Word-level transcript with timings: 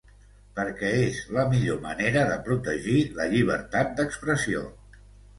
Perquè 0.59 0.87
és 1.01 1.17
la 1.35 1.43
millor 1.49 1.83
manera 1.83 2.23
de 2.29 2.37
protegir 2.47 2.95
la 3.19 3.27
llibertat 3.33 3.93
d’expressió. 4.01 4.65